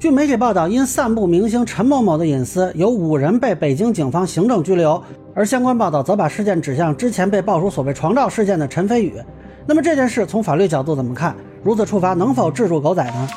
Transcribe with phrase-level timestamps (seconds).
[0.00, 5.00] 据媒体报道，因散布明星陈某某的隐私，有五人被北京警方行政拘留。
[5.34, 9.12] 而相关报道则把事件指向之前被爆出所谓床照事件的陈飞宇。
[9.66, 11.36] 那么这件事从法律角度怎么看？
[11.62, 13.28] 如此处罚能否制住狗仔呢？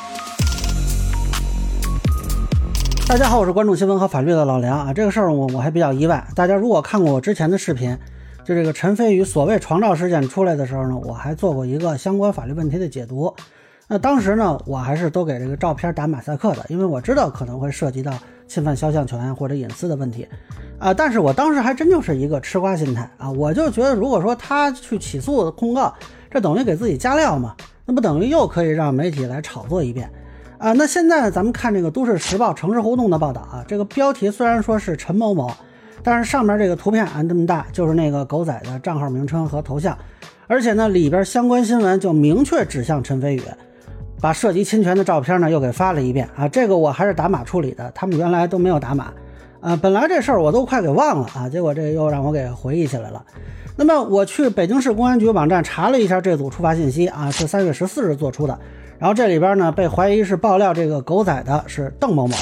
[3.10, 4.94] 大家好，我是关注新闻和法律的老梁啊。
[4.94, 6.26] 这个事儿我我还比较意外。
[6.34, 7.98] 大家如果看过我之前的视频，
[8.46, 13.36] 就这个陈飞宇所谓床照事件出来的时候呢，我还做过一个相关法律问题的解读。
[13.94, 18.12] 那当时呢，我还是都给这个照片打马赛克的，因为我知道可能会涉及到
[18.48, 20.28] 侵犯肖像权或者隐私的问题，
[20.80, 25.94] 啊，但是我当时还真就是一个吃瓜心态啊，我就觉得如果说他去起诉控告，
[26.32, 30.12] 这等于给自己加料嘛，那不等于又可以让媒体来炒作一遍
[30.58, 30.74] 啊？
[30.74, 35.52] 那现在咱们看这个《都市时报》城市互动的报道啊，这个标题虽然说是陈某某，
[36.02, 39.96] 但是上面这个图片啊这么大，就是那个狗仔的账号名称和头像，
[40.48, 43.44] 而且呢里边相关新闻就明确指向陈飞宇。
[44.24, 46.30] 把涉及侵权的照片呢又给发了一遍。
[46.34, 49.12] 啊，这个我还是打码处理的，他们原来都没有打码，
[49.60, 53.22] 呃，本来这事儿我都快给忘了啊，结果这又让我给回忆起来了。
[53.76, 58.58] 那么我去北京市公安局网站查了一下这组触发信息啊，是三月十四日做出的，
[58.98, 62.36] 然后这里边呢被怀疑是爆料这个狗仔的是邓某某，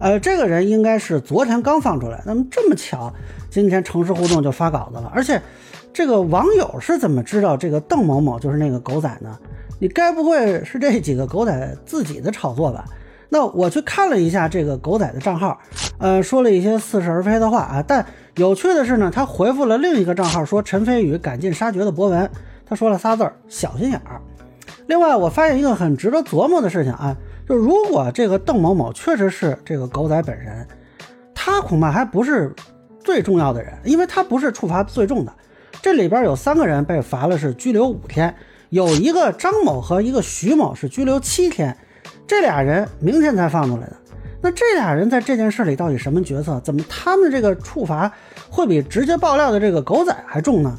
[0.00, 3.10] 呃，这个人应该是昨天刚放出来，那么这么巧，
[3.48, 5.40] 今天城市互动就发稿子了，而且
[5.94, 9.38] 这个网友是怎么知道这个邓某某就是那个狗仔呢？
[9.82, 12.84] 你该不会是这几个狗仔自己的炒作吧？
[13.28, 15.58] 那我去看了一下这个狗仔的账号，
[15.98, 17.84] 呃，说了一些似是而非的话啊。
[17.84, 22.30] 但有趣的是呢，他回复了另一个账号说陈飞宇赶尽杀绝的博文，
[22.64, 24.20] 他说了仨字儿小心眼儿。
[24.86, 27.16] 另外，我发现一个很值得琢磨的事情啊，
[27.48, 30.64] 就如果这个邓某某确实是这个狗仔本人，
[31.34, 32.54] 他恐怕还不是
[33.00, 35.32] 最重要的人，因为他不是处罚最重的。
[35.82, 38.32] 这里边有三个人被罚了是拘留五天。
[38.72, 41.76] 有一个张某和一个徐某是拘留七天，
[42.26, 43.92] 这俩人明天才放出来的。
[44.40, 46.58] 那这俩人在这件事里到底什么角色？
[46.64, 48.10] 怎么他们这个处罚
[48.48, 50.74] 会比直接爆料的这个狗仔还重呢？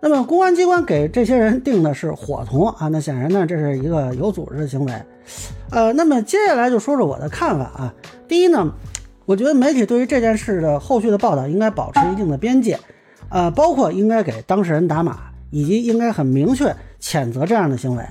[0.00, 4.92] 那么公安机关给这些人定的是伙同啊，那显然呢这是一个有组织的行为。
[5.72, 7.92] 呃，那么接下来就说说我的看法啊。
[8.28, 8.72] 第一呢，
[9.26, 12.78] 我觉得媒体对于这件事的后续的报道应该保持一定的边界，
[13.28, 15.18] 呃，包括应该给当事人打码，
[15.50, 16.72] 以及应该很明确。
[17.04, 18.02] 谴责这样的行为，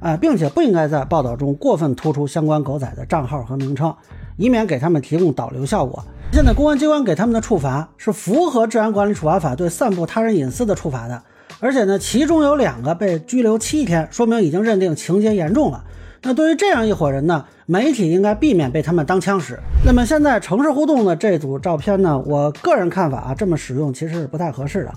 [0.00, 3.94] 啊，并且不应该在报道中过分突出相关狗仔的账号和名称，
[4.36, 6.04] 以免给他们提供导流效果。
[6.30, 11.22] 现在公安机关给他们的处罚是符合《治安管理处罚法》对散布他人隐私的处罚的，
[11.58, 15.82] 而且呢，其中有两个被拘留七天，说明已经认定情节严重了。
[16.22, 19.58] 那对于这样一伙人呢，媒体应该避免被他们当枪使。
[19.86, 24.92] 那么现在城市互动的这组照片呢，我个人看法啊，这么使用其实是不太合适的。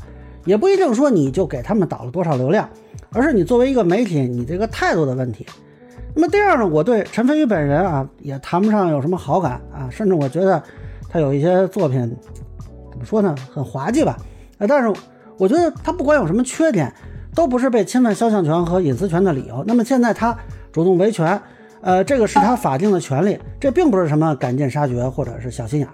[0.48, 2.68] 也不一定说你就给他们导了多少流量，
[3.12, 5.46] 而是你作为一个媒体，你这个态度的问题。
[6.16, 10.64] 那么第二呢，我对陈飞宇本人啊也谈不上有什么好感啊，甚至我觉得
[11.10, 12.00] 他有一些作品
[12.90, 14.18] 怎么说呢，很滑稽吧。
[14.58, 14.92] 呃，但是
[15.38, 16.92] 我觉得他不管有什么缺点，
[17.36, 19.64] 都不是被侵犯肖像权和隐私权的理由。
[19.68, 20.36] 那么现在他
[20.72, 21.40] 主动维权，
[21.82, 25.94] 呃，这个是他法定的权利，这并不是什么赶尽杀绝或者是小心眼儿。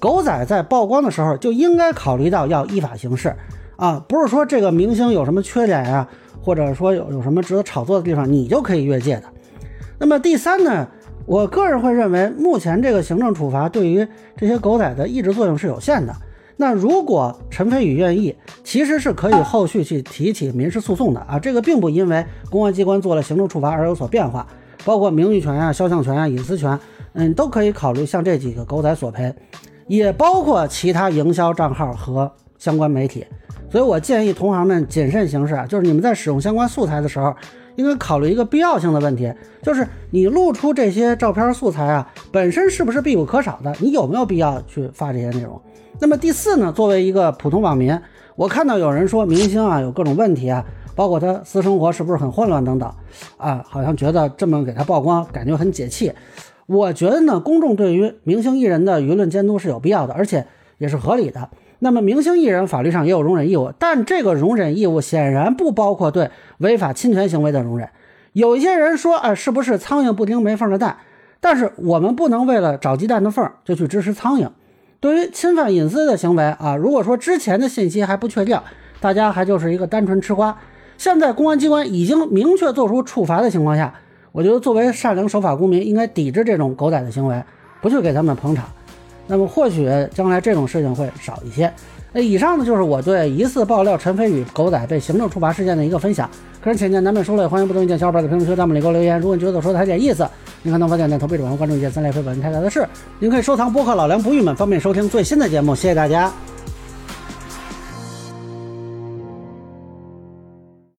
[0.00, 3.32] 狗仔在曝光的时候就应该考虑到要依法行事。
[3.80, 6.06] 啊，不是说这个明星有什么缺点呀，
[6.38, 9.22] 或者说有有什么值得炒作的地方，你就可以越界的。
[9.98, 10.86] 那么第三呢，
[11.24, 16.14] 我个人会认为，目前这个行政处罚对于这些狗仔的抑制作用是有限的。
[16.58, 21.38] 那如果陈飞宇愿意，其实是可以后续去提起民事诉讼的啊。
[21.38, 24.46] 这个并不因为公安机关做了行政处罚而有所变化，
[24.84, 26.78] 包括名誉权啊、肖像权啊、隐私权，
[27.14, 29.34] 嗯，都可以考虑向这几个狗仔索赔，
[29.86, 33.24] 也包括其他营销账号和相关媒体。
[33.70, 37.34] 所以我建议同行们谨慎行事啊，就是你们在使用相关素材的时候，
[37.76, 39.32] 应该考虑一个必要性的问题，
[39.62, 43.72] 就是你露出这些照片素材啊，本身是不是必不可少的？
[43.78, 45.60] 你有没有必要去发这些内容？
[46.00, 47.96] 那么第四呢，作为一个普通网民，
[48.34, 50.64] 我看到有人说明星啊有各种问题啊，
[50.96, 52.92] 包括他私生活是不是很混乱等等
[53.36, 56.12] 啊，好像觉得这么给他曝光，感觉很解气。
[56.66, 60.46] 我觉得呢，公众对于明星艺人的舆论监督是有必要的，而且
[60.78, 61.48] 也是合理的。
[61.80, 67.88] 那么，明星艺人法律上也有容忍义务，但这个容忍义务显然不包括对违法侵权行为的容忍。
[68.32, 70.98] 有一些人说，啊，是不是苍蝇不叮没缝的蛋？
[71.40, 74.48] 但是我们不能为了找鸡蛋的缝就去支持苍蝇。
[75.00, 78.60] 对于侵犯隐私的行为啊，如果说之前的信息还不确定，
[79.00, 80.54] 大家还就是一个单纯吃瓜。
[80.98, 83.94] 现在公安机关已经明确做出处罚的情况下，
[84.32, 87.42] 我觉得作为善良守法公民，应该抵制这种狗仔的行为，
[87.80, 88.66] 不去给他们捧场。
[89.30, 91.72] 那么或许将来这种事情会少一些。
[92.12, 96.28] 那以上呢就是我对疑似爆料陈飞宇狗仔被行政处罚事件的一个分享。
[96.60, 99.18] 个人浅见难免疏漏，欢迎不同意见小伙伴在评论区、弹幕里给我留言。
[99.20, 100.28] 如果你觉得我说的还有点意思，
[100.62, 102.84] 您可能否点赞投币转发关注一键三连非本人太大的事。
[103.20, 105.74] 您可以收藏播客老梁不郁闷，方便收听最新的节目。
[105.74, 106.30] 谢谢大家。